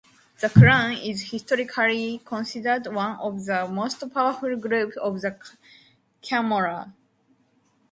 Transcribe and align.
The 0.39 0.49
clan 0.49 0.93
is 0.93 1.29
historically 1.29 2.21
considered 2.25 2.87
one 2.87 3.19
of 3.19 3.45
the 3.45 3.67
most 3.67 4.01
powerful 4.11 4.55
groups 4.55 4.97
of 4.97 5.21
the 5.21 5.37
Camorra. 6.27 6.91